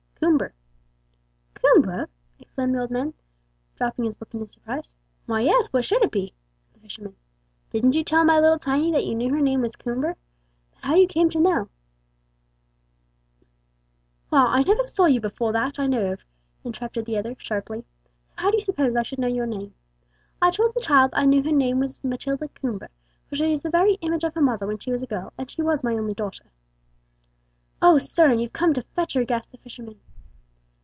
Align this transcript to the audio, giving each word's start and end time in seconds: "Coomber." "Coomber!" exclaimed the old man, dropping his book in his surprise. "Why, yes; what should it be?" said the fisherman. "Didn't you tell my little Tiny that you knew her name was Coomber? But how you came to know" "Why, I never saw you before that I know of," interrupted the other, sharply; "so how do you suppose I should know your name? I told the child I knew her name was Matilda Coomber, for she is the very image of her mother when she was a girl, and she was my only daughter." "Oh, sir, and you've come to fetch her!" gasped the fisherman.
"Coomber." 0.23 0.51
"Coomber!" 1.55 2.07
exclaimed 2.37 2.75
the 2.75 2.79
old 2.81 2.91
man, 2.91 3.15
dropping 3.75 4.05
his 4.05 4.15
book 4.15 4.31
in 4.35 4.39
his 4.41 4.51
surprise. 4.51 4.95
"Why, 5.25 5.41
yes; 5.41 5.73
what 5.73 5.83
should 5.83 6.03
it 6.03 6.11
be?" 6.11 6.35
said 6.63 6.75
the 6.75 6.79
fisherman. 6.79 7.15
"Didn't 7.71 7.95
you 7.95 8.03
tell 8.03 8.23
my 8.23 8.39
little 8.39 8.59
Tiny 8.59 8.91
that 8.91 9.03
you 9.03 9.15
knew 9.15 9.33
her 9.33 9.41
name 9.41 9.61
was 9.61 9.75
Coomber? 9.75 10.15
But 10.69 10.83
how 10.83 10.93
you 10.93 11.07
came 11.07 11.31
to 11.31 11.39
know" 11.39 11.69
"Why, 14.29 14.45
I 14.45 14.61
never 14.61 14.83
saw 14.83 15.07
you 15.07 15.19
before 15.19 15.53
that 15.53 15.79
I 15.79 15.87
know 15.87 16.11
of," 16.13 16.21
interrupted 16.63 17.05
the 17.05 17.17
other, 17.17 17.35
sharply; 17.39 17.83
"so 18.27 18.33
how 18.37 18.51
do 18.51 18.57
you 18.57 18.61
suppose 18.63 18.95
I 18.95 19.01
should 19.01 19.19
know 19.19 19.27
your 19.27 19.47
name? 19.47 19.73
I 20.39 20.51
told 20.51 20.75
the 20.75 20.81
child 20.81 21.09
I 21.15 21.25
knew 21.25 21.41
her 21.41 21.51
name 21.51 21.79
was 21.79 22.03
Matilda 22.03 22.47
Coomber, 22.49 22.89
for 23.27 23.35
she 23.37 23.51
is 23.51 23.63
the 23.63 23.71
very 23.71 23.95
image 23.95 24.23
of 24.23 24.35
her 24.35 24.41
mother 24.41 24.67
when 24.67 24.77
she 24.77 24.91
was 24.91 25.01
a 25.01 25.07
girl, 25.07 25.33
and 25.39 25.49
she 25.49 25.63
was 25.63 25.83
my 25.83 25.95
only 25.95 26.13
daughter." 26.13 26.51
"Oh, 27.81 27.97
sir, 27.97 28.29
and 28.29 28.39
you've 28.39 28.53
come 28.53 28.75
to 28.75 28.83
fetch 28.83 29.15
her!" 29.15 29.25
gasped 29.25 29.53
the 29.53 29.57
fisherman. 29.57 29.99